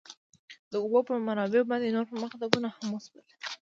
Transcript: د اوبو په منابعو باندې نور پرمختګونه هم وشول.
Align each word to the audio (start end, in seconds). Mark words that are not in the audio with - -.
د 0.71 0.73
اوبو 0.83 0.99
په 1.07 1.13
منابعو 1.27 1.69
باندې 1.71 1.93
نور 1.95 2.05
پرمختګونه 2.11 2.67
هم 2.75 2.87
وشول. 2.93 3.25